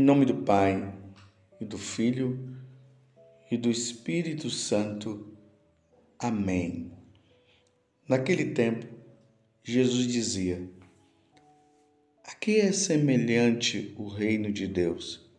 Em 0.00 0.02
nome 0.02 0.24
do 0.24 0.34
Pai, 0.34 0.94
e 1.60 1.64
do 1.66 1.76
Filho, 1.76 2.56
e 3.50 3.58
do 3.58 3.70
Espírito 3.70 4.48
Santo. 4.48 5.36
Amém. 6.18 6.90
Naquele 8.08 8.46
tempo, 8.54 8.86
Jesus 9.62 10.06
dizia: 10.06 10.66
A 12.24 12.34
que 12.34 12.60
é 12.60 12.72
semelhante 12.72 13.94
o 13.98 14.08
reino 14.08 14.50
de 14.50 14.66
Deus? 14.66 15.30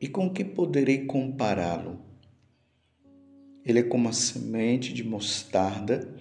E 0.00 0.06
com 0.06 0.32
que 0.32 0.44
poderei 0.44 1.06
compará-lo? 1.06 2.00
Ele 3.66 3.80
é 3.80 3.82
como 3.82 4.08
a 4.08 4.12
semente 4.12 4.92
de 4.94 5.02
mostarda 5.02 6.14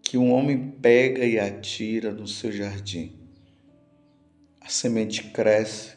que 0.00 0.16
um 0.16 0.30
homem 0.30 0.70
pega 0.80 1.24
e 1.24 1.40
atira 1.40 2.12
no 2.12 2.28
seu 2.28 2.52
jardim. 2.52 3.18
A 4.60 4.68
semente 4.68 5.24
cresce, 5.24 5.95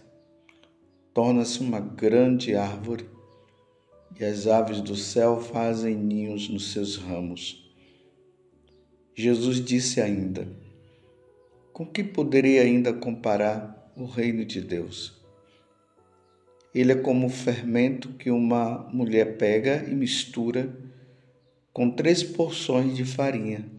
torna-se 1.20 1.60
uma 1.60 1.82
grande 1.82 2.56
árvore 2.56 3.10
e 4.18 4.24
as 4.24 4.48
aves 4.48 4.80
do 4.80 4.96
céu 4.96 5.42
fazem 5.42 5.94
ninhos 5.94 6.48
nos 6.48 6.72
seus 6.72 6.96
ramos. 6.96 7.70
Jesus 9.14 9.60
disse 9.60 10.00
ainda: 10.00 10.48
Com 11.74 11.86
que 11.86 12.06
poderia 12.06 12.62
ainda 12.62 12.94
comparar 12.94 13.92
o 13.98 14.06
reino 14.06 14.46
de 14.46 14.62
Deus? 14.62 15.22
Ele 16.74 16.94
é 16.94 16.96
como 16.96 17.28
o 17.28 17.30
fermento 17.30 18.14
que 18.14 18.32
uma 18.32 18.88
mulher 18.90 19.36
pega 19.38 19.84
e 19.90 19.94
mistura 19.94 20.74
com 21.74 21.92
três 21.92 22.24
porções 22.24 22.96
de 22.96 23.04
farinha, 23.04 23.70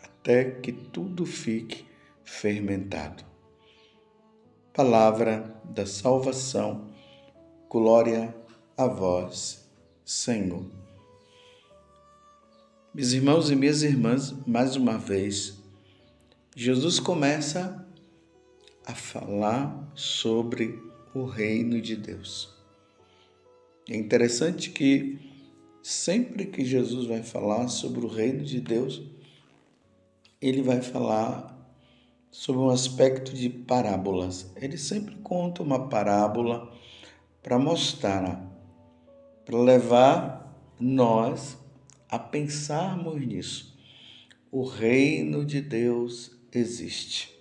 até 0.00 0.44
que 0.44 0.70
tudo 0.70 1.26
fique 1.26 1.84
fermentado. 2.22 3.27
Palavra 4.72 5.60
da 5.64 5.84
salvação, 5.84 6.88
glória 7.68 8.34
a 8.76 8.86
vós, 8.86 9.68
Senhor. 10.04 10.64
Meus 12.94 13.12
irmãos 13.12 13.50
e 13.50 13.56
minhas 13.56 13.82
irmãs, 13.82 14.32
mais 14.46 14.76
uma 14.76 14.96
vez, 14.96 15.58
Jesus 16.54 17.00
começa 17.00 17.86
a 18.86 18.94
falar 18.94 19.90
sobre 19.94 20.80
o 21.12 21.24
reino 21.24 21.80
de 21.80 21.96
Deus. 21.96 22.56
É 23.88 23.96
interessante 23.96 24.70
que 24.70 25.18
sempre 25.82 26.46
que 26.46 26.64
Jesus 26.64 27.06
vai 27.06 27.22
falar 27.22 27.68
sobre 27.68 28.04
o 28.04 28.08
reino 28.08 28.44
de 28.44 28.60
Deus, 28.60 29.02
ele 30.40 30.62
vai 30.62 30.82
falar 30.82 31.57
sobre 32.30 32.60
um 32.60 32.70
aspecto 32.70 33.34
de 33.34 33.48
parábolas. 33.48 34.50
Ele 34.56 34.76
sempre 34.76 35.16
conta 35.16 35.62
uma 35.62 35.88
parábola 35.88 36.72
para 37.42 37.58
mostrar, 37.58 38.44
para 39.44 39.58
levar 39.58 40.74
nós 40.78 41.58
a 42.08 42.18
pensarmos 42.18 43.24
nisso. 43.24 43.78
O 44.50 44.64
reino 44.64 45.44
de 45.44 45.60
Deus 45.60 46.30
existe. 46.52 47.36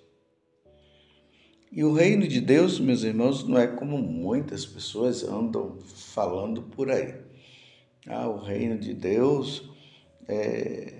E 1.72 1.84
o 1.84 1.94
reino 1.94 2.28
de 2.28 2.40
Deus, 2.40 2.80
meus 2.80 3.04
irmãos, 3.04 3.48
não 3.48 3.58
é 3.58 3.68
como 3.68 3.98
muitas 3.98 4.66
pessoas 4.66 5.24
andam 5.24 5.78
falando 5.80 6.64
por 6.64 6.90
aí. 6.90 7.16
Ah, 8.08 8.28
o 8.28 8.38
reino 8.38 8.80
de 8.80 8.94
Deus 8.94 9.70
é, 10.28 10.97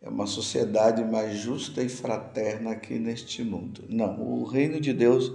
é 0.00 0.08
uma 0.08 0.26
sociedade 0.26 1.04
mais 1.04 1.38
justa 1.38 1.82
e 1.82 1.88
fraterna 1.88 2.70
aqui 2.70 2.98
neste 2.98 3.42
mundo. 3.42 3.84
Não, 3.88 4.20
o 4.20 4.44
reino 4.44 4.80
de 4.80 4.92
Deus 4.92 5.32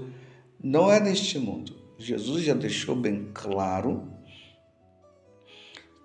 não 0.61 0.91
é 0.91 0.99
neste 0.99 1.37
mundo. 1.37 1.75
Jesus 1.97 2.43
já 2.43 2.53
deixou 2.53 2.95
bem 2.95 3.29
claro 3.33 4.07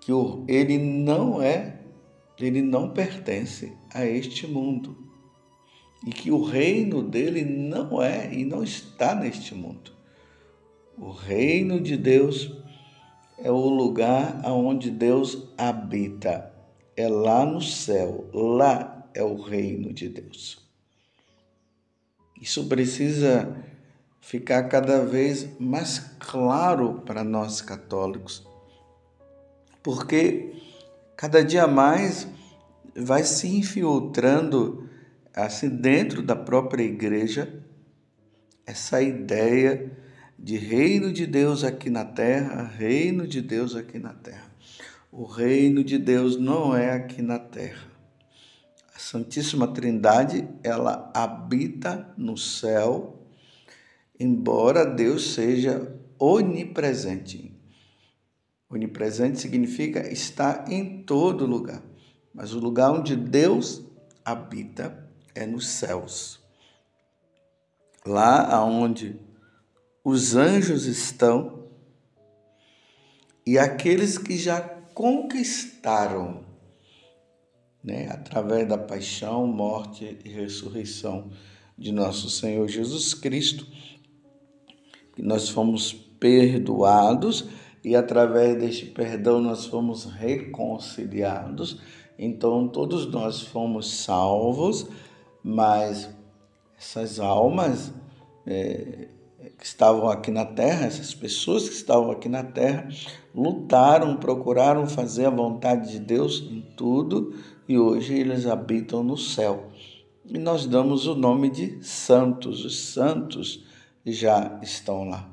que 0.01 0.11
ele 0.47 0.77
não 0.77 1.41
é, 1.41 1.79
ele 2.39 2.61
não 2.61 2.89
pertence 2.91 3.73
a 3.93 4.05
este 4.05 4.47
mundo 4.47 4.97
e 6.05 6.11
que 6.11 6.31
o 6.31 6.41
reino 6.41 7.03
dele 7.03 7.43
não 7.43 8.01
é 8.01 8.33
e 8.33 8.45
não 8.45 8.63
está 8.63 9.13
neste 9.13 9.53
mundo. 9.53 9.91
O 10.97 11.11
reino 11.11 11.79
de 11.79 11.95
Deus 11.95 12.51
é 13.37 13.51
o 13.51 13.69
lugar 13.69 14.41
onde 14.45 14.91
Deus 14.91 15.49
habita, 15.57 16.53
é 16.99 17.07
lá 17.07 17.45
no 17.45 17.61
céu, 17.61 18.29
lá 18.33 19.09
é 19.13 19.23
o 19.23 19.41
reino 19.41 19.93
de 19.93 20.09
Deus. 20.09 20.59
Isso 22.41 22.67
precisa 22.67 23.55
ficar 24.19 24.63
cada 24.63 25.05
vez 25.05 25.47
mais 25.57 25.99
claro 26.19 27.01
para 27.05 27.23
nós 27.23 27.61
católicos, 27.61 28.45
porque 29.81 30.61
cada 31.15 31.41
dia 31.41 31.65
mais 31.67 32.27
vai 32.93 33.23
se 33.23 33.47
infiltrando 33.47 34.89
assim 35.33 35.69
dentro 35.69 36.21
da 36.21 36.35
própria 36.35 36.83
igreja 36.83 37.63
essa 38.65 39.01
ideia 39.01 39.89
de 40.37 40.57
reino 40.57 41.13
de 41.13 41.25
Deus 41.25 41.63
aqui 41.63 41.89
na 41.89 42.03
terra, 42.03 42.63
reino 42.63 43.25
de 43.25 43.41
Deus 43.41 43.73
aqui 43.73 43.97
na 43.97 44.13
terra. 44.13 44.48
O 45.11 45.25
reino 45.25 45.83
de 45.83 45.97
Deus 45.97 46.37
não 46.37 46.75
é 46.75 46.91
aqui 46.91 47.19
na 47.23 47.39
terra. 47.39 47.89
A 48.95 48.99
Santíssima 48.99 49.67
Trindade, 49.67 50.47
ela 50.63 51.11
habita 51.15 52.13
no 52.15 52.37
céu, 52.37 53.27
embora 54.19 54.85
Deus 54.85 55.33
seja 55.33 55.99
onipresente. 56.19 57.51
Onipresente 58.69 59.39
significa 59.39 60.07
estar 60.11 60.71
em 60.71 61.01
todo 61.01 61.43
lugar, 61.43 61.81
mas 62.31 62.53
o 62.53 62.59
lugar 62.59 62.91
onde 62.91 63.15
Deus 63.15 63.83
habita 64.23 65.09
é 65.33 65.43
nos 65.47 65.67
céus. 65.69 66.39
Lá 68.05 68.53
aonde 68.53 69.19
os 70.03 70.35
anjos 70.35 70.85
estão 70.85 71.67
e 73.43 73.57
aqueles 73.57 74.15
que 74.15 74.37
já 74.37 74.78
conquistaram, 74.99 76.43
né, 77.81 78.09
através 78.11 78.67
da 78.67 78.77
paixão, 78.77 79.47
morte 79.47 80.19
e 80.25 80.29
ressurreição 80.29 81.29
de 81.77 81.93
nosso 81.93 82.29
Senhor 82.29 82.67
Jesus 82.67 83.13
Cristo, 83.13 83.65
que 85.15 85.21
nós 85.21 85.47
fomos 85.47 85.93
perdoados 85.93 87.47
e 87.81 87.95
através 87.95 88.59
deste 88.59 88.87
perdão 88.87 89.39
nós 89.39 89.65
fomos 89.67 90.03
reconciliados. 90.03 91.79
Então 92.17 92.67
todos 92.67 93.09
nós 93.09 93.39
fomos 93.39 94.03
salvos 94.03 94.85
mas 95.41 96.09
essas 96.77 97.21
almas 97.21 97.93
é, 98.45 99.07
que 99.59 99.65
estavam 99.65 100.09
aqui 100.09 100.31
na 100.31 100.45
terra, 100.45 100.85
essas 100.85 101.13
pessoas 101.13 101.67
que 101.67 101.75
estavam 101.75 102.11
aqui 102.11 102.29
na 102.29 102.43
terra, 102.43 102.87
lutaram, 103.35 104.15
procuraram 104.15 104.87
fazer 104.87 105.25
a 105.25 105.29
vontade 105.29 105.91
de 105.91 105.99
Deus 105.99 106.39
em 106.49 106.61
tudo 106.77 107.35
e 107.67 107.77
hoje 107.77 108.13
eles 108.13 108.45
habitam 108.45 109.03
no 109.03 109.17
céu. 109.17 109.69
E 110.25 110.37
nós 110.37 110.65
damos 110.65 111.07
o 111.07 111.13
nome 111.13 111.49
de 111.49 111.83
santos, 111.83 112.63
os 112.63 112.79
santos 112.79 113.65
já 114.05 114.57
estão 114.63 115.09
lá. 115.09 115.29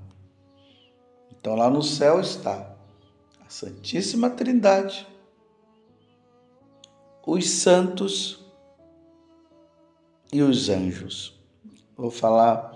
Então 1.30 1.54
lá 1.54 1.70
no 1.70 1.82
céu 1.82 2.20
está 2.20 2.74
a 3.46 3.48
Santíssima 3.48 4.28
Trindade, 4.28 5.06
os 7.24 7.48
santos 7.48 8.44
e 10.32 10.42
os 10.42 10.68
anjos. 10.68 11.38
Vou 11.96 12.10
falar 12.10 12.75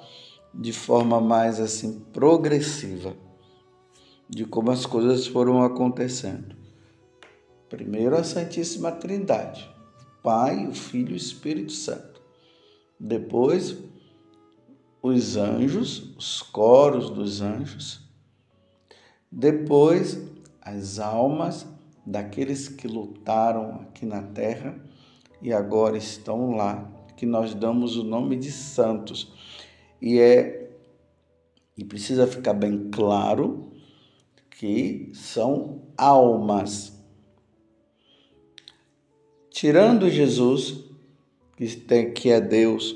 de 0.54 0.72
forma 0.72 1.20
mais 1.20 1.60
assim 1.60 2.00
progressiva 2.12 3.14
de 4.28 4.44
como 4.44 4.70
as 4.70 4.86
coisas 4.86 5.26
foram 5.26 5.62
acontecendo. 5.62 6.54
Primeiro 7.68 8.16
a 8.16 8.24
Santíssima 8.24 8.92
Trindade, 8.92 9.68
o 10.00 10.22
Pai, 10.22 10.66
o 10.66 10.74
Filho 10.74 11.10
e 11.10 11.14
o 11.14 11.16
Espírito 11.16 11.72
Santo. 11.72 12.20
Depois 12.98 13.76
os 15.02 15.36
anjos, 15.36 16.14
os 16.16 16.42
coros 16.42 17.10
dos 17.10 17.40
anjos. 17.40 18.00
Depois 19.32 20.20
as 20.60 20.98
almas 20.98 21.66
daqueles 22.04 22.68
que 22.68 22.86
lutaram 22.86 23.80
aqui 23.82 24.04
na 24.04 24.22
terra 24.22 24.78
e 25.40 25.52
agora 25.52 25.96
estão 25.96 26.56
lá 26.56 26.90
que 27.16 27.24
nós 27.24 27.54
damos 27.54 27.96
o 27.96 28.04
nome 28.04 28.36
de 28.36 28.50
santos. 28.50 29.32
E 30.00 30.18
é 30.18 30.60
e 31.80 31.84
precisa 31.84 32.26
ficar 32.26 32.52
bem 32.52 32.90
claro 32.90 33.72
que 34.50 35.10
são 35.14 35.80
almas. 35.96 36.92
Tirando 39.48 40.10
Jesus, 40.10 40.84
que, 41.56 41.66
tem, 41.76 42.12
que 42.12 42.28
é 42.28 42.38
Deus, 42.38 42.94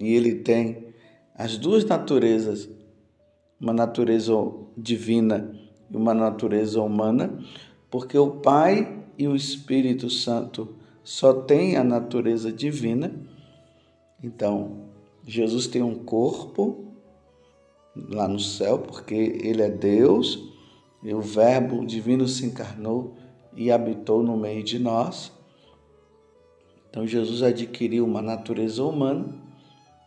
e 0.00 0.14
ele 0.14 0.36
tem 0.36 0.94
as 1.34 1.58
duas 1.58 1.84
naturezas, 1.84 2.70
uma 3.60 3.74
natureza 3.74 4.32
divina 4.78 5.54
e 5.90 5.96
uma 5.96 6.14
natureza 6.14 6.80
humana, 6.80 7.38
porque 7.90 8.16
o 8.16 8.30
Pai 8.30 9.04
e 9.18 9.28
o 9.28 9.36
Espírito 9.36 10.08
Santo 10.08 10.74
só 11.04 11.34
têm 11.34 11.76
a 11.76 11.84
natureza 11.84 12.50
divina. 12.50 13.14
Então, 14.22 14.91
Jesus 15.24 15.66
tem 15.66 15.82
um 15.82 15.94
corpo 15.94 16.92
lá 17.94 18.26
no 18.26 18.40
céu, 18.40 18.78
porque 18.78 19.14
ele 19.14 19.62
é 19.62 19.70
Deus, 19.70 20.52
e 21.02 21.12
o 21.12 21.20
Verbo 21.20 21.84
divino 21.84 22.26
se 22.26 22.46
encarnou 22.46 23.16
e 23.56 23.70
habitou 23.70 24.22
no 24.22 24.36
meio 24.36 24.62
de 24.62 24.78
nós. 24.78 25.32
Então 26.88 27.06
Jesus 27.06 27.42
adquiriu 27.42 28.04
uma 28.04 28.22
natureza 28.22 28.84
humana. 28.84 29.34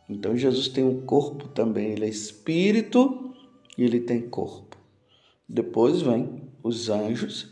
Então 0.07 0.37
Jesus 0.37 0.67
tem 0.67 0.83
um 0.83 1.01
corpo 1.01 1.47
também, 1.47 1.91
ele 1.91 2.05
é 2.05 2.09
espírito 2.09 3.33
e 3.77 3.83
ele 3.83 3.99
tem 3.99 4.21
corpo. 4.21 4.77
Depois 5.47 6.01
vem 6.01 6.43
os 6.63 6.89
anjos, 6.89 7.51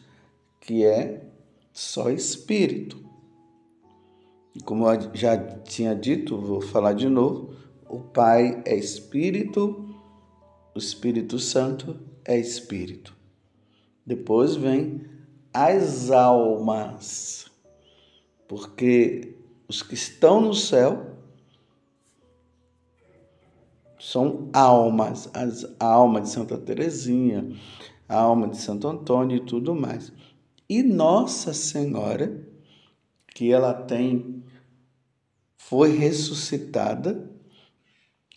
que 0.60 0.83
é 0.83 1.25
só 1.71 2.10
espírito. 2.10 3.03
Como 4.62 4.88
eu 4.88 5.16
já 5.16 5.36
tinha 5.62 5.96
dito, 5.96 6.38
vou 6.38 6.62
falar 6.62 6.94
de 6.94 7.10
novo, 7.10 7.56
o 7.90 8.00
Pai 8.00 8.62
é 8.66 8.76
espírito, 8.76 9.96
o 10.76 10.78
Espírito 10.78 11.40
Santo 11.40 12.00
é 12.24 12.38
espírito. 12.38 13.16
Depois 14.06 14.56
vem 14.56 15.06
as 15.52 16.12
almas, 16.12 17.46
porque 18.48 19.36
os 19.68 19.82
que 19.82 19.96
estão 19.96 20.40
no 20.40 20.54
céu 20.54 21.18
são 24.00 24.50
almas, 24.54 25.30
as 25.34 25.66
a 25.80 25.86
alma 25.86 26.22
de 26.22 26.30
Santa 26.30 26.58
Teresinha, 26.58 27.56
a 28.08 28.20
alma 28.20 28.48
de 28.48 28.58
Santo 28.58 28.88
Antônio 28.88 29.38
e 29.38 29.46
tudo 29.46 29.74
mais. 29.74 30.12
E 30.70 30.84
Nossa 30.84 31.54
Senhora, 31.54 32.53
que 33.34 33.52
ela 33.52 33.74
tem 33.74 34.44
foi 35.58 35.98
ressuscitada 35.98 37.32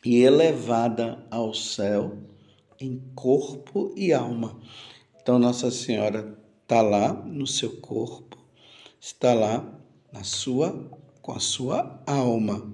e 0.04 0.22
elevada 0.22 1.26
ao 1.30 1.52
céu 1.52 2.18
em 2.80 2.98
corpo 3.14 3.92
e 3.96 4.12
alma. 4.12 4.60
Então 5.20 5.38
Nossa 5.38 5.70
Senhora 5.70 6.38
está 6.62 6.80
lá 6.80 7.12
no 7.12 7.46
seu 7.46 7.80
corpo, 7.80 8.38
está 9.00 9.34
lá 9.34 9.80
na 10.12 10.22
sua 10.24 10.88
com 11.20 11.32
a 11.32 11.40
sua 11.40 12.02
alma. 12.06 12.72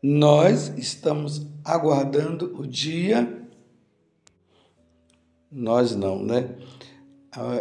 Nós 0.00 0.68
estamos 0.78 1.44
aguardando 1.64 2.56
o 2.56 2.66
dia 2.66 3.38
nós 5.50 5.96
não, 5.96 6.22
né? 6.22 6.56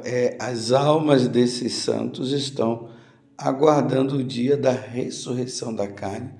É, 0.04 0.38
as 0.40 0.72
almas 0.72 1.28
desses 1.28 1.74
santos 1.74 2.32
estão 2.32 2.90
aguardando 3.38 4.16
o 4.16 4.24
dia 4.24 4.56
da 4.56 4.72
ressurreição 4.72 5.76
da 5.76 5.88
carne, 5.88 6.34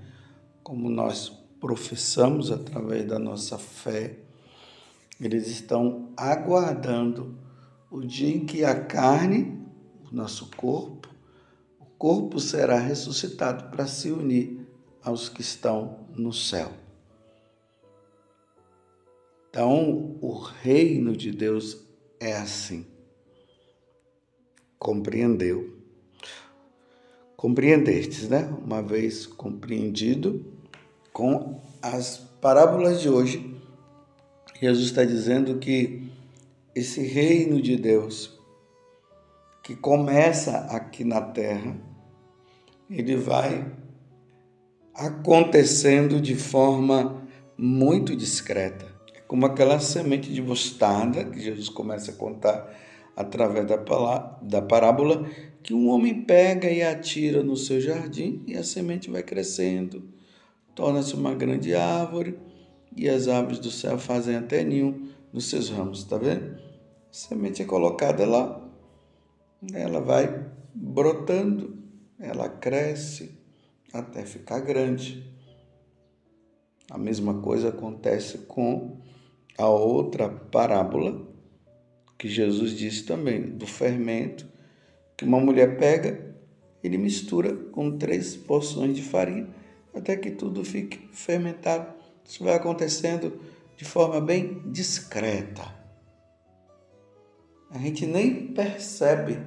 como 0.64 0.90
nós 0.90 1.30
professamos 1.60 2.52
através 2.52 3.06
da 3.06 3.20
nossa 3.20 3.58
fé 3.58 4.28
eles 5.20 5.48
estão 5.48 6.12
aguardando 6.16 7.38
o 7.90 8.02
dia 8.02 8.36
em 8.36 8.46
que 8.46 8.64
a 8.64 8.80
carne, 8.80 9.60
o 10.12 10.16
nosso 10.16 10.52
corpo, 10.56 11.10
o 11.80 11.86
corpo 11.98 12.40
será 12.40 12.78
ressuscitado 12.78 13.72
para 13.72 13.88
se 13.88 14.12
unir 14.12 14.68
aos 15.02 15.28
que 15.28 15.42
estão 15.42 16.08
no 16.16 16.32
céu. 16.32 16.72
Então, 19.50 20.18
o 20.22 20.34
reino 20.34 21.16
de 21.16 21.32
Deus 21.32 21.84
é 22.20 22.36
assim. 22.36 22.86
Compreendeu? 24.80 25.76
Compreendestes, 27.36 28.30
né? 28.30 28.50
Uma 28.64 28.82
vez 28.82 29.26
compreendido 29.26 30.46
com 31.14 31.60
as 31.82 32.18
parábolas 32.42 33.02
de 33.02 33.10
hoje, 33.10 33.56
Jesus 34.60 34.86
está 34.86 35.04
dizendo 35.04 35.58
que 35.58 36.10
esse 36.74 37.02
reino 37.02 37.62
de 37.62 37.76
Deus, 37.76 38.40
que 39.64 39.76
começa 39.76 40.58
aqui 40.70 41.04
na 41.04 41.22
terra, 41.22 41.76
ele 42.90 43.16
vai 43.16 43.72
acontecendo 44.94 46.20
de 46.20 46.36
forma 46.36 47.28
muito 47.58 48.16
discreta. 48.16 48.86
É 49.14 49.20
como 49.22 49.46
aquela 49.46 49.80
semente 49.80 50.32
de 50.32 50.42
mostarda 50.42 51.24
que 51.26 51.40
Jesus 51.40 51.70
começa 51.70 52.12
a 52.12 52.16
contar 52.16 52.76
através 53.18 53.66
da, 53.66 54.62
parábola, 54.62 55.28
que 55.64 55.74
um 55.74 55.90
homem 55.90 56.22
pega 56.24 56.70
e 56.70 56.84
atira 56.84 57.42
no 57.42 57.58
seu 57.58 57.82
jardim 57.82 58.44
e 58.46 58.56
a 58.56 58.64
semente 58.64 59.10
vai 59.10 59.24
crescendo, 59.24 60.04
torna-se 60.76 61.16
uma 61.16 61.34
grande 61.34 61.74
árvore 61.74 62.38
e 62.96 63.10
as 63.10 63.28
aves 63.28 63.58
do 63.58 63.72
céu 63.72 63.98
fazem 63.98 64.36
até 64.36 64.64
ninho 64.64 65.10
nos 65.34 65.50
seus 65.50 65.70
ramos, 65.70 66.04
tá 66.04 66.16
vendo? 66.20 66.58
A 67.10 67.12
semente 67.12 67.64
é 67.64 67.66
colocada 67.66 68.24
lá, 68.24 68.64
ela 69.74 70.00
vai 70.00 70.46
brotando, 70.76 71.76
ela 72.20 72.48
cresce 72.48 73.36
até 73.92 74.24
ficar 74.26 74.60
grande. 74.60 75.26
A 76.92 77.00
mesma 77.00 77.42
coisa 77.42 77.70
acontece 77.70 78.38
com 78.40 79.02
a 79.58 79.68
outra 79.68 80.30
parábola 80.30 81.27
que 82.18 82.28
Jesus 82.28 82.72
disse 82.72 83.04
também, 83.04 83.42
do 83.42 83.68
fermento, 83.68 84.48
que 85.16 85.26
uma 85.26 85.40
mulher 85.40 85.78
pega, 85.78 86.36
ele 86.84 86.98
mistura 86.98 87.54
com 87.56 87.98
três 87.98 88.36
porções 88.36 88.96
de 88.96 89.04
farinha, 89.04 89.48
até 89.94 90.16
que 90.16 90.32
tudo 90.32 90.64
fique 90.64 91.10
fermentado. 91.12 91.94
Isso 92.26 92.44
vai 92.44 92.56
acontecendo 92.56 93.40
de 93.76 93.86
forma 93.86 94.20
bem 94.20 94.62
discreta. 94.66 95.64
A 97.70 97.78
gente 97.78 98.06
nem 98.06 98.48
percebe. 98.48 99.40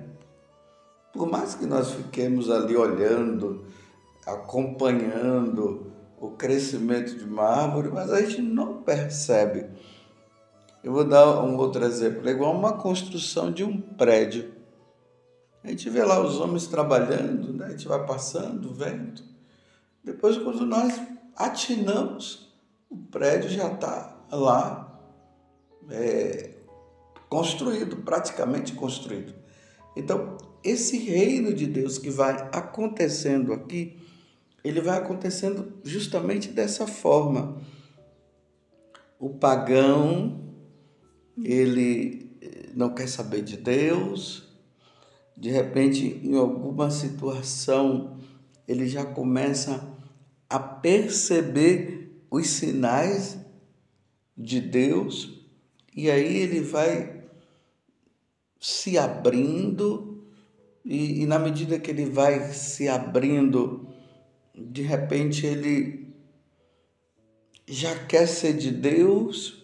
Por 1.13 1.29
mais 1.29 1.55
que 1.55 1.67
nós 1.67 1.93
fiquemos 1.93 2.51
ali 2.51 2.77
olhando, 2.77 3.67
acompanhando 4.27 5.93
o 6.21 6.31
crescimento 6.31 7.17
de 7.17 7.25
uma 7.25 7.45
árvore, 7.45 7.89
mas 7.89 8.13
a 8.13 8.21
gente 8.21 8.43
não 8.43 8.83
percebe. 8.83 9.67
Eu 10.83 10.93
vou 10.93 11.05
dar 11.05 11.45
um 11.45 11.57
outro 11.59 11.85
exemplo, 11.85 12.27
é 12.29 12.33
igual 12.33 12.57
uma 12.57 12.73
construção 12.73 13.53
de 13.53 13.63
um 13.63 13.81
prédio. 13.81 14.55
A 15.63 15.69
gente 15.69 15.91
vê 15.91 16.03
lá 16.03 16.21
os 16.25 16.41
homens 16.41 16.67
trabalhando, 16.67 17.53
né? 17.53 17.67
a 17.67 17.71
gente 17.71 17.87
vai 17.87 18.05
passando, 18.07 18.73
vendo. 18.73 19.23
Depois, 20.03 20.39
quando 20.39 20.65
nós 20.65 20.99
atinamos, 21.37 22.51
o 22.89 22.97
prédio 22.97 23.51
já 23.51 23.71
está 23.71 24.25
lá 24.33 24.99
é, 25.91 26.55
construído, 27.29 27.99
praticamente 27.99 28.73
construído. 28.73 29.35
Então, 29.95 30.39
esse 30.65 30.99
reino 30.99 31.53
de 31.53 31.67
Deus 31.67 31.99
que 31.99 32.09
vai 32.09 32.49
acontecendo 32.53 33.53
aqui, 33.53 33.99
ele 34.65 34.81
vai 34.81 34.97
acontecendo 34.97 35.75
justamente 35.85 36.49
dessa 36.49 36.87
forma. 36.87 37.61
O 39.19 39.31
pagão, 39.31 40.50
ele 41.45 42.31
não 42.75 42.95
quer 42.95 43.09
saber 43.09 43.43
de 43.43 43.57
Deus, 43.57 44.49
de 45.37 45.51
repente, 45.51 46.21
em 46.23 46.37
alguma 46.37 46.91
situação, 46.91 48.19
ele 48.69 48.87
já 48.87 49.05
começa 49.07 49.97
a 50.49 50.59
perceber 50.59 52.25
os 52.31 52.47
sinais 52.47 53.39
de 54.37 54.61
Deus. 54.61 55.41
E 55.97 56.11
aí 56.11 56.37
ele 56.37 56.61
vai 56.61 57.25
se 58.61 58.99
abrindo. 58.99 60.27
E, 60.85 61.23
e, 61.23 61.27
na 61.27 61.39
medida 61.39 61.79
que 61.79 61.91
ele 61.91 62.05
vai 62.05 62.53
se 62.53 62.87
abrindo, 62.87 63.89
de 64.55 64.83
repente 64.83 65.47
ele 65.47 66.15
já 67.67 68.05
quer 68.05 68.27
ser 68.27 68.55
de 68.55 68.71
Deus 68.71 69.60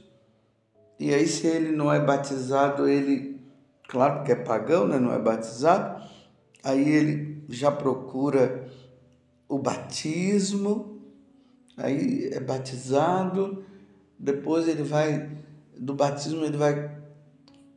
e 0.99 1.13
aí 1.13 1.27
se 1.27 1.47
ele 1.47 1.71
não 1.71 1.93
é 1.93 2.01
batizado, 2.01 2.89
ele, 2.89 3.41
claro 3.89 4.25
que 4.25 4.33
é 4.33 4.37
pagão, 4.37 4.87
né? 4.87 4.99
não 4.99 5.13
é 5.13 5.19
batizado, 5.19 6.03
aí 6.63 6.89
ele 6.89 7.45
já 7.49 7.71
procura 7.71 8.69
o 9.49 9.59
batismo 9.59 10.97
aí 11.77 12.31
é 12.33 12.41
batizado, 12.41 13.65
depois 14.19 14.67
ele 14.67 14.83
vai, 14.83 15.31
do 15.77 15.95
batismo, 15.95 16.45
ele 16.45 16.57
vai 16.57 16.97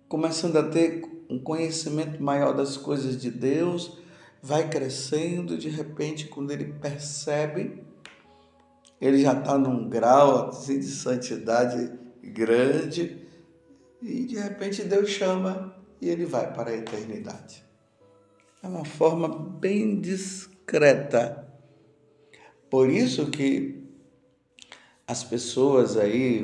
começando 0.07 0.55
a 0.57 0.63
ter 0.63 1.03
um 1.29 1.37
conhecimento 1.37 2.21
maior 2.23 2.53
das 2.53 2.77
coisas 2.77 3.19
de 3.19 3.29
Deus, 3.29 3.97
vai 4.41 4.69
crescendo, 4.69 5.57
de 5.57 5.69
repente, 5.69 6.27
quando 6.27 6.51
ele 6.51 6.73
percebe, 6.73 7.83
ele 9.01 9.21
já 9.21 9.33
está 9.33 9.57
num 9.57 9.87
grau 9.89 10.49
assim, 10.49 10.79
de 10.79 10.87
santidade 10.87 11.91
grande 12.23 13.17
e 14.01 14.25
de 14.25 14.37
repente 14.37 14.83
Deus 14.83 15.09
chama 15.09 15.75
e 16.01 16.09
ele 16.09 16.25
vai 16.25 16.53
para 16.53 16.71
a 16.71 16.75
eternidade. 16.75 17.63
É 18.61 18.67
uma 18.67 18.85
forma 18.85 19.27
bem 19.27 19.99
discreta. 19.99 21.47
Por 22.69 22.89
isso 22.89 23.27
que 23.27 23.83
as 25.07 25.23
pessoas 25.23 25.97
aí, 25.97 26.43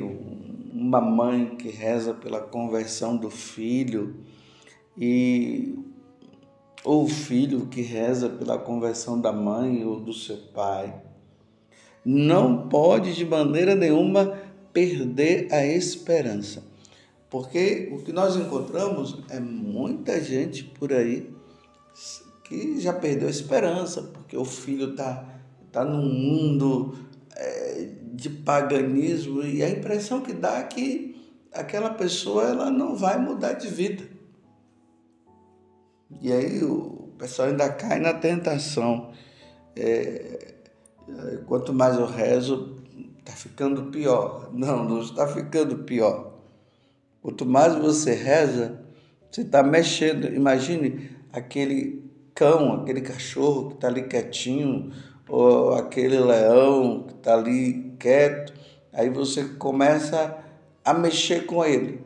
uma 0.72 1.00
mãe 1.00 1.56
que 1.56 1.68
reza 1.68 2.12
pela 2.12 2.40
conversão 2.40 3.16
do 3.16 3.30
filho 3.30 4.24
e 4.98 5.78
ou 6.82 7.04
o 7.04 7.08
filho 7.08 7.66
que 7.66 7.82
reza 7.82 8.28
pela 8.28 8.58
conversão 8.58 9.20
da 9.20 9.32
mãe 9.32 9.84
ou 9.84 9.98
do 9.98 10.12
seu 10.12 10.36
pai, 10.54 11.02
não 12.04 12.68
pode 12.68 13.14
de 13.14 13.24
maneira 13.24 13.74
nenhuma 13.74 14.38
perder 14.76 15.48
a 15.54 15.64
esperança. 15.64 16.62
Porque 17.30 17.88
o 17.92 18.02
que 18.02 18.12
nós 18.12 18.36
encontramos 18.36 19.24
é 19.30 19.40
muita 19.40 20.20
gente 20.20 20.64
por 20.64 20.92
aí 20.92 21.34
que 22.44 22.78
já 22.78 22.92
perdeu 22.92 23.26
a 23.26 23.30
esperança, 23.30 24.02
porque 24.02 24.36
o 24.36 24.44
filho 24.44 24.90
está 24.90 25.24
tá 25.72 25.82
num 25.82 26.04
mundo 26.04 26.94
é, 27.34 27.88
de 28.12 28.28
paganismo 28.28 29.42
e 29.42 29.62
a 29.62 29.70
impressão 29.70 30.20
que 30.20 30.34
dá 30.34 30.58
é 30.58 30.64
que 30.64 31.16
aquela 31.54 31.88
pessoa 31.94 32.44
ela 32.44 32.70
não 32.70 32.94
vai 32.94 33.18
mudar 33.18 33.54
de 33.54 33.68
vida. 33.68 34.04
E 36.20 36.30
aí 36.30 36.62
o 36.62 37.08
pessoal 37.16 37.48
ainda 37.48 37.70
cai 37.70 37.98
na 37.98 38.12
tentação. 38.12 39.10
É, 39.74 40.54
quanto 41.46 41.72
mais 41.72 41.96
eu 41.96 42.06
rezo, 42.06 42.76
está 43.26 43.32
ficando 43.32 43.90
pior. 43.90 44.50
Não, 44.52 44.84
não 44.84 45.00
está 45.00 45.26
ficando 45.26 45.78
pior. 45.78 46.34
Quanto 47.20 47.44
mais 47.44 47.74
você 47.74 48.14
reza, 48.14 48.80
você 49.28 49.40
está 49.40 49.64
mexendo. 49.64 50.32
Imagine 50.32 51.10
aquele 51.32 52.08
cão, 52.32 52.82
aquele 52.82 53.00
cachorro 53.00 53.70
que 53.70 53.74
está 53.74 53.88
ali 53.88 54.04
quietinho, 54.04 54.92
ou 55.28 55.74
aquele 55.74 56.20
leão 56.20 57.02
que 57.02 57.14
está 57.14 57.34
ali 57.34 57.96
quieto. 57.98 58.54
Aí 58.92 59.10
você 59.10 59.44
começa 59.44 60.38
a 60.84 60.94
mexer 60.94 61.46
com 61.46 61.64
ele. 61.64 62.00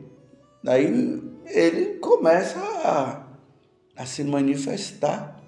Daí 0.63 1.21
ele 1.45 1.99
começa 1.99 2.59
a, 2.59 3.23
a 3.95 4.05
se 4.07 4.23
manifestar. 4.23 5.39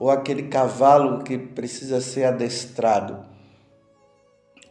Ou 0.00 0.10
aquele 0.10 0.44
cavalo 0.44 1.22
que 1.22 1.38
precisa 1.38 2.00
ser 2.00 2.24
adestrado. 2.24 3.29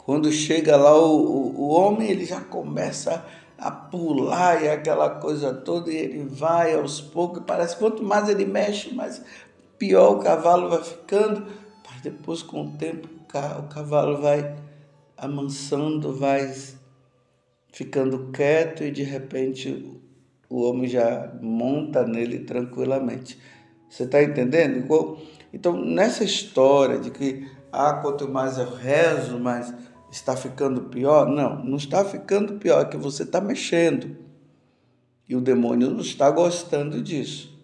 Quando 0.10 0.32
chega 0.32 0.76
lá 0.76 1.00
o, 1.00 1.22
o, 1.22 1.62
o 1.62 1.68
homem, 1.70 2.10
ele 2.10 2.26
já 2.26 2.42
começa 2.42 3.24
a 3.56 3.70
pular 3.70 4.64
e 4.64 4.68
aquela 4.68 5.08
coisa 5.08 5.54
toda, 5.54 5.94
e 5.94 5.98
ele 5.98 6.24
vai 6.24 6.74
aos 6.74 7.00
poucos, 7.00 7.44
parece 7.46 7.78
quanto 7.78 8.04
mais 8.04 8.28
ele 8.28 8.44
mexe, 8.44 8.92
mais 8.92 9.24
pior 9.78 10.16
o 10.16 10.20
cavalo 10.20 10.68
vai 10.68 10.84
ficando, 10.84 11.46
mas 11.88 12.02
depois 12.02 12.42
com 12.42 12.64
o 12.64 12.72
tempo 12.72 13.08
o 13.08 13.68
cavalo 13.68 14.20
vai 14.20 14.56
amansando, 15.16 16.12
vai 16.16 16.56
ficando 17.72 18.32
quieto 18.32 18.84
e 18.84 18.90
de 18.90 19.04
repente 19.04 20.02
o 20.50 20.64
homem 20.64 20.88
já 20.88 21.32
monta 21.40 22.04
nele 22.04 22.40
tranquilamente. 22.40 23.40
Você 23.88 24.06
está 24.06 24.24
entendendo? 24.24 25.20
Então, 25.54 25.80
nessa 25.80 26.24
história 26.24 26.98
de 26.98 27.12
que, 27.12 27.48
ah, 27.72 27.94
quanto 27.94 28.28
mais 28.28 28.58
eu 28.58 28.74
rezo, 28.74 29.38
mais 29.38 29.72
está 30.12 30.36
ficando 30.36 30.84
pior? 30.84 31.28
Não, 31.28 31.64
não 31.64 31.78
está 31.78 32.04
ficando 32.04 32.56
pior, 32.56 32.82
é 32.82 32.86
que 32.86 32.98
você 32.98 33.24
está 33.24 33.40
mexendo. 33.40 34.16
E 35.28 35.36
o 35.36 35.42
demônio 35.42 35.92
não 35.92 36.02
está 36.02 36.30
gostando 36.32 37.02
disso. 37.02 37.56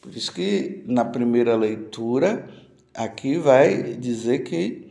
Por 0.00 0.14
isso 0.14 0.32
que 0.32 0.82
na 0.86 1.04
primeira 1.04 1.56
leitura, 1.56 2.48
aqui 2.94 3.38
vai 3.38 3.94
dizer 3.94 4.40
que 4.40 4.90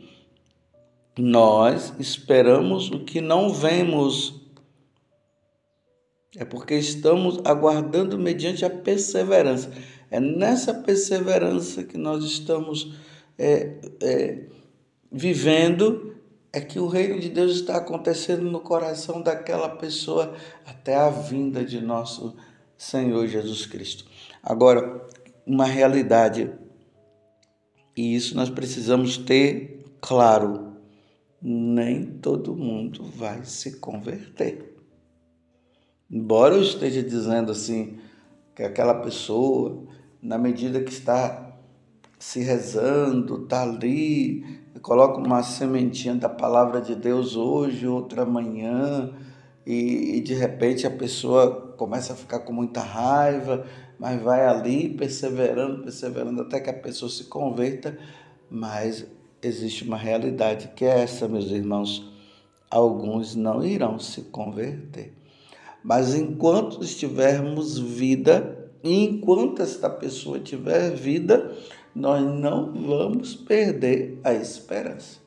nós 1.18 1.92
esperamos 1.98 2.90
o 2.90 3.04
que 3.04 3.20
não 3.20 3.52
vemos. 3.52 4.40
É 6.36 6.44
porque 6.44 6.74
estamos 6.74 7.40
aguardando 7.44 8.18
mediante 8.18 8.64
a 8.64 8.70
perseverança. 8.70 9.70
É 10.10 10.18
nessa 10.18 10.72
perseverança 10.74 11.84
que 11.84 11.98
nós 11.98 12.24
estamos 12.24 12.94
é, 13.38 13.78
é, 14.02 14.44
vivendo 15.10 16.09
é 16.52 16.60
que 16.60 16.78
o 16.78 16.86
reino 16.86 17.20
de 17.20 17.28
Deus 17.28 17.52
está 17.52 17.76
acontecendo 17.76 18.50
no 18.50 18.60
coração 18.60 19.22
daquela 19.22 19.68
pessoa 19.68 20.34
até 20.66 20.96
a 20.96 21.08
vinda 21.08 21.64
de 21.64 21.80
nosso 21.80 22.36
Senhor 22.76 23.26
Jesus 23.26 23.66
Cristo. 23.66 24.04
Agora, 24.42 25.06
uma 25.46 25.64
realidade, 25.64 26.50
e 27.96 28.14
isso 28.14 28.34
nós 28.34 28.50
precisamos 28.50 29.16
ter 29.16 29.84
claro: 30.00 30.76
nem 31.40 32.04
todo 32.04 32.56
mundo 32.56 33.04
vai 33.04 33.44
se 33.44 33.78
converter. 33.78 34.76
Embora 36.10 36.56
eu 36.56 36.62
esteja 36.62 37.02
dizendo 37.02 37.52
assim, 37.52 37.98
que 38.54 38.64
aquela 38.64 38.94
pessoa, 38.94 39.84
na 40.20 40.36
medida 40.36 40.82
que 40.82 40.90
está 40.90 41.49
se 42.20 42.40
rezando, 42.40 43.44
está 43.44 43.62
ali, 43.62 44.44
coloca 44.82 45.18
uma 45.18 45.42
sementinha 45.42 46.14
da 46.14 46.28
palavra 46.28 46.78
de 46.78 46.94
Deus 46.94 47.34
hoje, 47.34 47.86
outra 47.86 48.22
amanhã, 48.22 49.10
e, 49.66 50.18
e, 50.18 50.20
de 50.20 50.34
repente 50.34 50.86
a 50.86 50.90
pessoa 50.90 51.74
começa 51.78 52.12
a 52.12 52.16
ficar 52.16 52.40
com 52.40 52.52
muita 52.52 52.82
raiva, 52.82 53.66
mas 53.98 54.20
vai 54.20 54.46
ali 54.46 54.90
perseverando, 54.90 55.82
perseverando 55.82 56.42
até 56.42 56.60
que 56.60 56.68
a 56.68 56.74
pessoa 56.74 57.10
se 57.10 57.24
converta, 57.24 57.98
mas 58.50 59.06
existe 59.42 59.84
uma 59.84 59.96
realidade 59.96 60.72
que 60.76 60.84
é 60.84 61.00
essa, 61.02 61.26
meus 61.26 61.50
irmãos. 61.50 62.06
Alguns 62.70 63.34
não 63.34 63.64
irão 63.64 63.98
se 63.98 64.22
converter. 64.22 65.14
Mas 65.82 66.14
enquanto 66.14 66.84
estivermos 66.84 67.78
vida, 67.78 68.70
enquanto 68.84 69.62
esta 69.62 69.88
pessoa 69.88 70.38
tiver 70.38 70.90
vida, 70.94 71.56
nós 71.94 72.22
não 72.22 72.72
vamos 72.72 73.34
perder 73.34 74.20
a 74.22 74.32
esperança. 74.32 75.18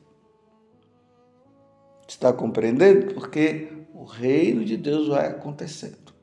Está 2.08 2.32
compreendendo? 2.32 3.14
Porque 3.14 3.70
o 3.94 4.04
reino 4.04 4.64
de 4.64 4.78
Deus 4.78 5.08
vai 5.08 5.28
acontecendo. 5.28 6.14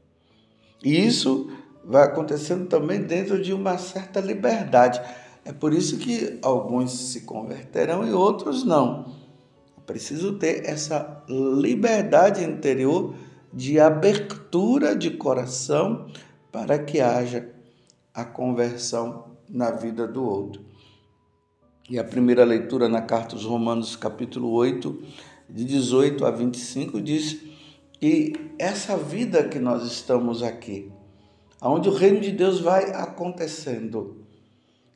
E 0.84 1.06
isso 1.06 1.50
vai 1.84 2.04
acontecendo 2.04 2.66
também 2.66 3.02
dentro 3.02 3.40
de 3.40 3.52
uma 3.52 3.76
certa 3.78 4.20
liberdade. 4.20 5.00
É 5.44 5.52
por 5.52 5.72
isso 5.72 5.98
que 5.98 6.38
alguns 6.42 6.92
se 6.92 7.22
converterão 7.22 8.06
e 8.06 8.12
outros 8.12 8.64
não. 8.64 9.14
É 9.76 9.80
preciso 9.80 10.34
ter 10.34 10.66
essa 10.68 11.24
liberdade 11.28 12.44
interior 12.44 13.14
de 13.52 13.80
abertura 13.80 14.94
de 14.94 15.10
coração 15.10 16.06
para 16.52 16.78
que 16.78 17.00
haja 17.00 17.48
a 18.14 18.24
conversão 18.24 19.29
na 19.50 19.70
vida 19.70 20.06
do 20.06 20.24
outro. 20.24 20.64
E 21.88 21.98
a 21.98 22.04
primeira 22.04 22.44
leitura 22.44 22.88
na 22.88 23.02
carta 23.02 23.34
aos 23.34 23.44
Romanos, 23.44 23.96
capítulo 23.96 24.50
8, 24.52 25.02
de 25.48 25.64
18 25.64 26.24
a 26.24 26.30
25, 26.30 27.00
diz 27.00 27.40
que 27.98 28.32
essa 28.58 28.96
vida 28.96 29.48
que 29.48 29.58
nós 29.58 29.84
estamos 29.84 30.42
aqui, 30.42 30.90
onde 31.60 31.88
o 31.88 31.92
reino 31.92 32.20
de 32.20 32.30
Deus 32.30 32.60
vai 32.60 32.92
acontecendo 32.92 34.24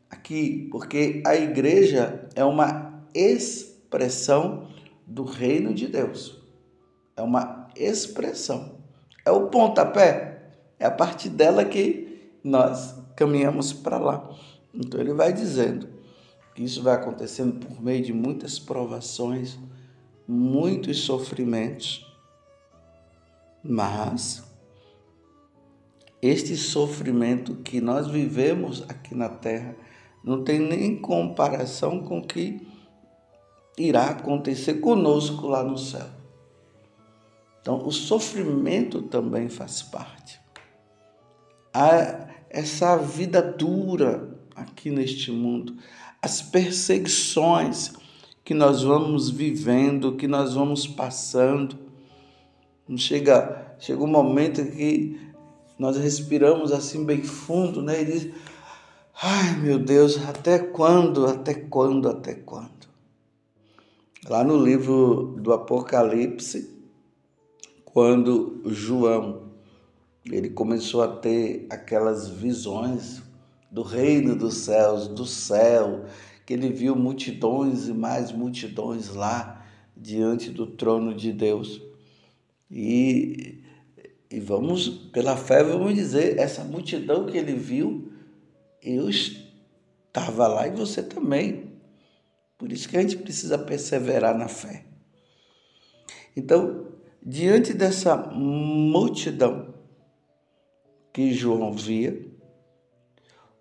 aqui, 0.09 0.69
porque 0.71 1.23
a 1.27 1.35
igreja 1.35 2.29
é 2.37 2.45
uma 2.45 3.05
expressão 3.13 4.69
do 5.07 5.25
reino 5.25 5.75
de 5.75 5.89
Deus. 5.89 6.41
É 7.17 7.23
uma 7.23 7.69
expressão. 7.77 8.77
É 9.25 9.31
o 9.31 9.49
pontapé. 9.49 10.53
É 10.79 10.87
a 10.87 10.91
partir 10.91 11.29
dela 11.29 11.65
que 11.65 12.14
nós 12.45 12.95
caminhamos 13.17 13.73
para 13.73 13.99
lá. 13.99 14.31
Então 14.73 15.01
ele 15.01 15.15
vai 15.15 15.33
dizendo 15.33 15.89
que 16.55 16.63
isso 16.63 16.83
vai 16.83 16.95
acontecendo 16.95 17.65
por 17.65 17.83
meio 17.83 18.05
de 18.05 18.13
muitas 18.13 18.59
provações, 18.59 19.59
muitos 20.29 21.01
sofrimentos, 21.01 22.07
mas 23.63 24.45
este 26.21 26.57
sofrimento 26.57 27.57
que 27.57 27.81
nós 27.81 28.07
vivemos 28.07 28.83
aqui 28.89 29.15
na 29.15 29.29
terra 29.29 29.75
não 30.23 30.43
tem 30.45 30.59
nem 30.59 30.97
comparação 31.01 32.03
com 32.03 32.19
o 32.19 32.27
que 32.27 32.67
irá 33.77 34.11
acontecer 34.11 34.75
conosco 34.75 35.47
lá 35.47 35.63
no 35.63 35.77
céu. 35.77 36.07
Então, 37.61 37.87
o 37.87 37.91
sofrimento 37.91 39.03
também 39.03 39.49
faz 39.49 39.83
parte. 39.83 40.41
A, 41.73 42.24
essa 42.55 42.97
vida 42.97 43.43
dura 43.43 44.39
aqui 44.55 44.89
neste 44.89 45.33
mundo, 45.33 45.77
as 46.23 46.41
perseguições 46.41 47.93
que 48.45 48.55
nós 48.55 48.83
vamos 48.83 49.29
vivendo, 49.29 50.15
que 50.15 50.29
nós 50.29 50.55
vamos 50.55 50.87
passando. 50.87 51.77
Chega, 52.97 53.75
chega 53.81 54.03
um 54.03 54.07
momento 54.07 54.65
que 54.65 55.21
nós 55.77 55.97
respiramos 55.97 56.71
assim 56.71 57.05
bem 57.05 57.23
fundo, 57.23 57.83
né? 57.83 58.03
E 58.03 58.05
diz, 58.05 58.31
ai 59.21 59.57
meu 59.57 59.79
Deus, 59.79 60.17
até 60.29 60.59
quando, 60.59 61.27
até 61.27 61.55
quando, 61.55 62.09
até 62.09 62.35
quando? 62.35 62.71
Lá 64.29 64.45
no 64.45 64.63
livro 64.63 65.35
do 65.41 65.53
Apocalipse, 65.53 66.71
quando 67.85 68.63
João 68.67 69.44
ele 70.31 70.51
começou 70.51 71.03
a 71.03 71.09
ter 71.09 71.67
aquelas 71.69 72.29
visões 72.29 73.23
do 73.71 73.83
reino 73.83 74.35
dos 74.35 74.59
céus, 74.59 75.09
do 75.09 75.27
céu, 75.27 76.05
que 76.47 76.55
ele 76.55 76.71
viu 76.71 76.97
multidões 76.97 77.89
e 77.89 77.93
mais 77.93 78.33
multidões 78.33 79.09
lá 79.09 79.67
diante 79.97 80.51
do 80.51 80.67
trono 80.67 81.15
de 81.15 81.33
Deus. 81.33 81.83
E, 82.71 83.63
e 84.31 84.41
vamos, 84.41 84.89
pela 84.89 85.37
fé, 85.37 85.63
vamos 85.63 85.95
dizer, 85.95 86.39
essa 86.39 86.65
multidão 86.65 87.27
que 87.27 87.37
ele 87.37 87.55
viu, 87.55 88.11
eu 88.83 89.11
estava 89.11 90.47
lá 90.47 90.67
e 90.67 90.71
você 90.71 91.03
também. 91.03 91.73
Por 92.57 92.73
isso 92.73 92.89
que 92.89 92.97
a 92.97 93.01
gente 93.03 93.19
precisa 93.19 93.59
perseverar 93.59 94.37
na 94.37 94.49
fé. 94.49 94.87
Então, 96.37 96.87
diante 97.23 97.75
dessa 97.75 98.17
multidão 98.17 99.74
que 101.15 101.33
João 101.33 101.73
via, 101.73 102.27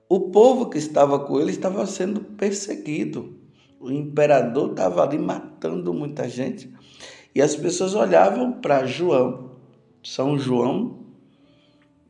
o 0.10 0.31
povo 0.31 0.72
que 0.72 0.79
estava 0.79 1.19
com 1.19 1.39
ele 1.39 1.51
estava 1.51 1.86
sendo 1.86 2.19
perseguido. 2.22 3.38
O 3.79 3.91
imperador 3.91 4.72
estava 4.72 5.03
ali 5.03 5.19
matando 5.19 5.93
muita 5.93 6.27
gente. 6.27 6.74
E 7.33 7.41
as 7.41 7.55
pessoas 7.55 7.93
olhavam 7.93 8.53
para 8.53 8.88
João, 8.88 9.51
São 10.03 10.38
João, 10.38 11.05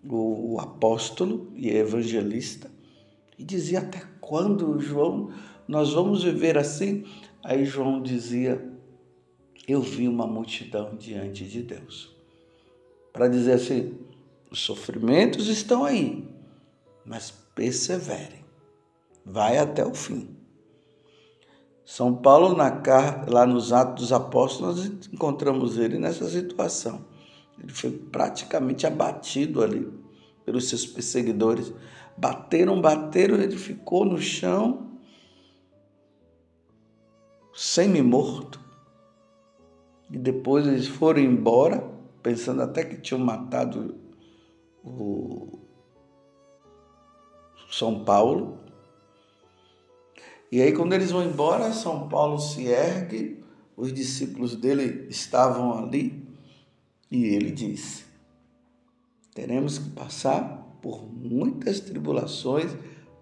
o 0.10 0.58
apóstolo 0.60 1.52
e 1.56 1.70
evangelista, 1.70 2.72
e 3.38 3.44
dizia: 3.44 3.80
Até 3.80 4.02
quando, 4.22 4.80
João, 4.80 5.32
nós 5.68 5.94
vamos 5.94 6.24
viver 6.24 6.58
assim? 6.58 7.04
Aí 7.44 7.66
João 7.66 8.02
dizia: 8.02 8.64
Eu 9.68 9.82
vi 9.82 10.08
uma 10.08 10.28
multidão 10.28 10.96
diante 10.96 11.46
de 11.46 11.64
Deus. 11.64 12.16
Para 13.12 13.28
dizer 13.28 13.54
assim: 13.54 13.98
os 14.54 14.62
sofrimentos 14.62 15.48
estão 15.48 15.84
aí, 15.84 16.30
mas 17.04 17.32
perseverem, 17.56 18.46
vai 19.26 19.58
até 19.58 19.84
o 19.84 19.96
fim. 19.96 20.38
São 21.84 22.16
Paulo, 22.16 22.56
na 22.56 22.70
carta, 22.70 23.34
lá 23.34 23.48
nos 23.48 23.74
Atos 23.74 24.04
dos 24.04 24.14
Apóstolos, 24.14 24.88
nós 24.88 25.10
encontramos 25.12 25.80
ele 25.80 25.98
nessa 25.98 26.30
situação. 26.30 27.04
Ele 27.60 27.74
foi 27.74 27.92
praticamente 27.92 28.86
abatido 28.86 29.64
ali 29.64 29.92
pelos 30.46 30.70
seus 30.70 30.86
perseguidores. 30.86 31.74
Bateram, 32.16 32.80
bateram, 32.80 33.36
ele 33.38 33.58
ficou 33.58 34.06
no 34.06 34.20
chão 34.20 35.00
semi-morto. 37.54 38.60
E 40.12 40.18
depois 40.18 40.68
eles 40.68 40.88
foram 40.88 41.22
embora, 41.22 41.92
pensando 42.22 42.62
até 42.62 42.86
que 42.86 43.02
tinham 43.02 43.20
matado 43.20 44.03
o 44.84 45.60
São 47.72 48.04
Paulo. 48.04 48.60
E 50.52 50.62
aí, 50.62 50.74
quando 50.74 50.94
eles 50.94 51.12
vão 51.12 51.24
embora, 51.24 51.72
São 51.74 52.08
Paulo 52.10 52.38
se 52.38 52.66
ergue, 52.68 53.44
os 53.76 53.92
discípulos 53.92 54.56
dele 54.56 55.08
estavam 55.10 55.78
ali, 55.78 56.28
e 57.10 57.26
ele 57.26 57.52
disse: 57.52 58.06
Teremos 59.34 59.80
que 59.80 59.90
passar 59.92 60.78
por 60.82 61.04
muitas 61.12 61.80
tribulações, 61.80 62.76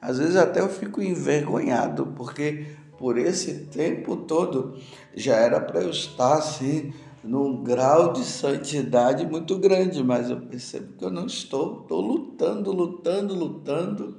Às 0.00 0.18
vezes 0.18 0.36
até 0.36 0.60
eu 0.60 0.68
fico 0.68 1.02
envergonhado, 1.02 2.06
porque 2.16 2.66
por 2.98 3.16
esse 3.16 3.66
tempo 3.66 4.16
todo, 4.16 4.76
já 5.14 5.36
era 5.36 5.60
para 5.60 5.82
eu 5.82 5.90
estar 5.90 6.34
assim, 6.34 6.92
num 7.28 7.62
grau 7.62 8.14
de 8.14 8.24
santidade 8.24 9.26
muito 9.26 9.58
grande, 9.58 10.02
mas 10.02 10.30
eu 10.30 10.40
percebo 10.40 10.96
que 10.96 11.04
eu 11.04 11.10
não 11.10 11.26
estou, 11.26 11.82
estou 11.82 12.00
lutando, 12.00 12.72
lutando, 12.72 13.34
lutando, 13.34 14.18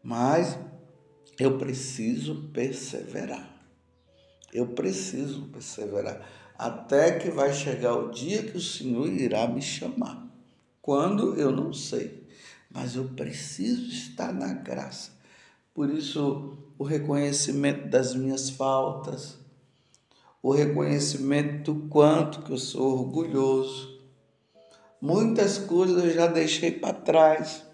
mas 0.00 0.56
eu 1.38 1.58
preciso 1.58 2.48
perseverar. 2.52 3.50
Eu 4.52 4.68
preciso 4.68 5.46
perseverar 5.46 6.24
até 6.56 7.18
que 7.18 7.28
vai 7.28 7.52
chegar 7.52 7.96
o 7.96 8.12
dia 8.12 8.44
que 8.44 8.56
o 8.56 8.60
Senhor 8.60 9.08
irá 9.08 9.48
me 9.48 9.60
chamar. 9.60 10.24
Quando 10.80 11.34
eu 11.34 11.50
não 11.50 11.72
sei, 11.72 12.24
mas 12.70 12.94
eu 12.94 13.08
preciso 13.08 13.88
estar 13.88 14.32
na 14.32 14.52
graça. 14.52 15.10
Por 15.74 15.90
isso, 15.90 16.56
o 16.78 16.84
reconhecimento 16.84 17.88
das 17.88 18.14
minhas 18.14 18.48
faltas, 18.48 19.43
o 20.44 20.52
reconhecimento 20.52 21.72
do 21.72 21.88
quanto 21.88 22.42
que 22.42 22.52
eu 22.52 22.58
sou 22.58 22.98
orgulhoso. 22.98 23.98
Muitas 25.00 25.56
coisas 25.56 26.04
eu 26.04 26.10
já 26.10 26.26
deixei 26.26 26.70
para 26.70 26.92
trás, 26.92 27.64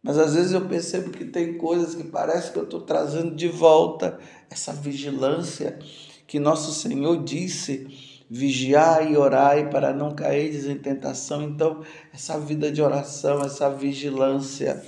mas 0.00 0.16
às 0.16 0.36
vezes 0.36 0.52
eu 0.52 0.68
percebo 0.68 1.10
que 1.10 1.24
tem 1.24 1.58
coisas 1.58 1.96
que 1.96 2.04
parece 2.04 2.52
que 2.52 2.58
eu 2.60 2.62
estou 2.62 2.82
trazendo 2.82 3.34
de 3.34 3.48
volta 3.48 4.20
essa 4.48 4.72
vigilância 4.72 5.76
que 6.24 6.38
nosso 6.38 6.72
Senhor 6.72 7.20
disse 7.24 7.88
vigiar 8.30 9.10
e 9.10 9.16
orar 9.16 9.68
para 9.68 9.92
não 9.92 10.14
cair 10.14 10.54
em 10.70 10.78
tentação. 10.78 11.42
Então, 11.42 11.82
essa 12.14 12.38
vida 12.38 12.70
de 12.70 12.80
oração, 12.80 13.42
essa 13.42 13.68
vigilância 13.68 14.80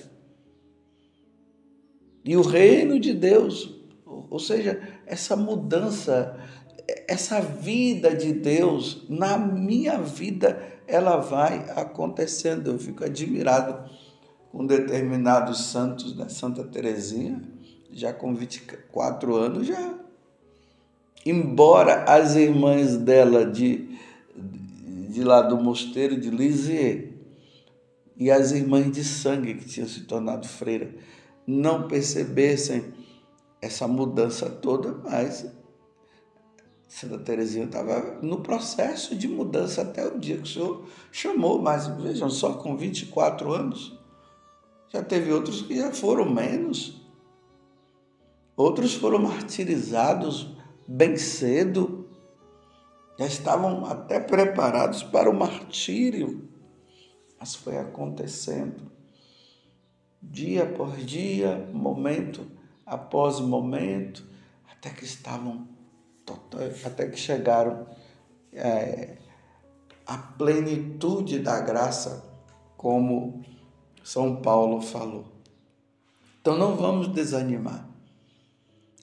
e 2.24 2.36
o 2.36 2.42
reino 2.42 3.00
de 3.00 3.12
Deus, 3.12 3.74
ou 4.06 4.38
seja, 4.38 4.80
essa 5.04 5.34
mudança, 5.34 6.38
essa 7.08 7.40
vida 7.40 8.14
de 8.14 8.32
Deus 8.32 9.04
na 9.08 9.38
minha 9.38 9.98
vida, 9.98 10.62
ela 10.86 11.16
vai 11.16 11.64
acontecendo. 11.76 12.70
Eu 12.70 12.78
fico 12.78 13.04
admirado 13.04 13.90
com 14.50 14.66
determinados 14.66 15.66
santos, 15.66 16.16
né? 16.16 16.28
Santa 16.28 16.62
Teresinha, 16.64 17.42
já 17.90 18.12
com 18.12 18.34
24 18.34 19.34
anos, 19.34 19.66
já. 19.66 19.94
Embora 21.24 22.04
as 22.04 22.36
irmãs 22.36 22.96
dela 22.98 23.46
de, 23.46 23.88
de 25.08 25.24
lá 25.24 25.40
do 25.40 25.56
mosteiro 25.56 26.20
de 26.20 26.28
Lisieux 26.28 27.14
e 28.16 28.30
as 28.30 28.52
irmãs 28.52 28.92
de 28.92 29.02
sangue 29.02 29.54
que 29.54 29.66
tinham 29.66 29.88
se 29.88 30.02
tornado 30.02 30.46
freira, 30.46 30.94
não 31.46 31.88
percebessem 31.88 32.84
essa 33.60 33.88
mudança 33.88 34.50
toda, 34.50 34.92
mas 35.02 35.46
Santa 36.94 37.18
Teresinha 37.18 37.64
estava 37.64 38.20
no 38.22 38.40
processo 38.40 39.16
de 39.16 39.26
mudança 39.26 39.82
até 39.82 40.06
o 40.06 40.16
dia 40.16 40.36
que 40.36 40.44
o 40.44 40.46
Senhor 40.46 40.88
chamou, 41.10 41.60
mas 41.60 41.88
vejam 41.88 42.30
só, 42.30 42.54
com 42.54 42.76
24 42.76 43.52
anos, 43.52 43.98
já 44.88 45.02
teve 45.02 45.32
outros 45.32 45.62
que 45.62 45.76
já 45.76 45.92
foram 45.92 46.30
menos. 46.30 47.02
Outros 48.56 48.94
foram 48.94 49.18
martirizados 49.18 50.56
bem 50.86 51.16
cedo, 51.16 52.08
já 53.18 53.26
estavam 53.26 53.84
até 53.86 54.20
preparados 54.20 55.02
para 55.02 55.28
o 55.28 55.34
martírio, 55.34 56.48
mas 57.40 57.56
foi 57.56 57.76
acontecendo 57.76 58.92
dia 60.22 60.62
após 60.62 61.04
dia, 61.04 61.68
momento 61.72 62.46
após 62.86 63.40
momento, 63.40 64.24
até 64.70 64.90
que 64.90 65.04
estavam, 65.04 65.66
até 66.84 67.08
que 67.08 67.18
chegaram 67.18 67.86
é, 68.52 69.16
à 70.06 70.16
plenitude 70.16 71.38
da 71.38 71.60
graça, 71.60 72.24
como 72.76 73.42
São 74.02 74.36
Paulo 74.36 74.80
falou. 74.80 75.26
Então 76.40 76.56
não 76.56 76.76
vamos 76.76 77.08
desanimar. 77.08 77.88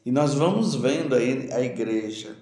E 0.06 0.12
nós 0.12 0.34
vamos 0.34 0.76
vendo 0.76 1.16
aí 1.16 1.52
a 1.52 1.62
igreja, 1.62 2.36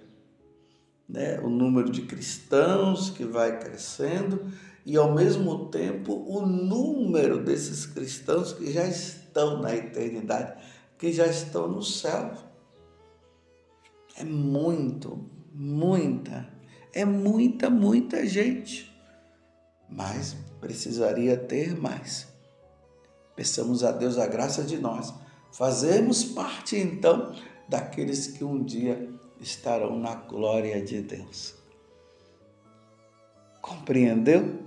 né, 1.08 1.40
o 1.40 1.50
número 1.50 1.90
de 1.90 2.04
cristãos 2.04 3.10
que 3.10 3.26
vai 3.26 3.60
crescendo 3.60 4.52
e 4.86 4.96
ao 4.96 5.14
mesmo 5.14 5.66
tempo 5.66 6.24
o 6.28 6.46
número 6.46 7.44
desses 7.44 7.86
cristãos 7.86 8.54
que 8.54 8.72
já 8.72 8.86
estão 8.86 9.62
na 9.62 9.76
eternidade, 9.76 10.62
que 10.98 11.12
já 11.12 11.28
estão 11.28 11.68
no 11.68 11.84
céu. 11.84 12.32
É 14.18 14.24
muito, 14.24 15.30
muita, 15.54 16.48
é 16.94 17.06
muita, 17.06 17.70
muita 17.70 18.26
gente. 18.26 18.94
Mas 19.90 20.36
precisaria 20.60 21.38
ter 21.38 21.80
mais. 21.80 22.28
Peçamos 23.36 23.84
a 23.84 23.92
Deus 23.92 24.18
a 24.18 24.28
graça 24.28 24.64
de 24.64 24.78
nós 24.78 25.14
fazermos 25.52 26.24
parte 26.24 26.76
então 26.76 27.36
daqueles 27.68 28.28
que 28.28 28.44
um 28.44 28.64
dia 28.64 29.10
estarão 29.40 29.98
na 29.98 30.16
glória 30.16 30.82
de 30.82 31.02
Deus. 31.02 31.56
Compreendeu? 33.62 34.60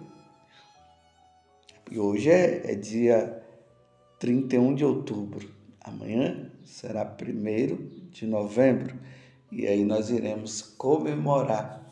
E 1.90 1.98
hoje 1.98 2.31
é, 2.31 2.72
é 2.72 2.74
dia 2.74 3.42
31 4.18 4.74
de 4.74 4.85
outubro. 4.85 5.50
Amanhã 5.81 6.50
será 6.64 7.05
1 7.05 8.09
de 8.11 8.26
novembro. 8.26 8.98
E 9.52 9.66
aí 9.66 9.84
nós 9.84 10.08
iremos 10.08 10.62
comemorar 10.62 11.86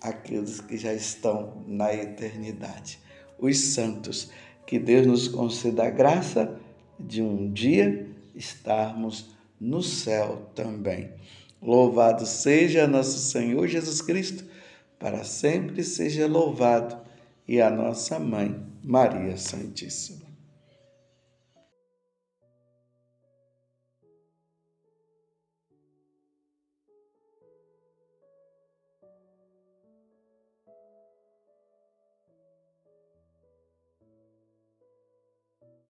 aqueles 0.00 0.58
que 0.58 0.78
já 0.78 0.94
estão 0.94 1.62
na 1.66 1.92
eternidade. 1.92 2.98
Os 3.38 3.58
santos. 3.58 4.30
Que 4.66 4.78
Deus 4.78 5.06
nos 5.06 5.28
conceda 5.28 5.86
a 5.86 5.90
graça 5.90 6.58
de 6.98 7.20
um 7.20 7.52
dia 7.52 8.08
estarmos 8.34 9.30
no 9.60 9.82
céu 9.82 10.50
também. 10.54 11.10
Louvado 11.60 12.24
seja 12.24 12.86
nosso 12.86 13.18
Senhor 13.18 13.68
Jesus 13.68 14.00
Cristo, 14.00 14.44
para 14.98 15.22
sempre 15.24 15.84
seja 15.84 16.26
louvado, 16.26 16.96
e 17.46 17.60
a 17.60 17.68
nossa 17.68 18.18
mãe, 18.18 18.58
Maria 18.82 19.36
Santíssima. 19.36 20.23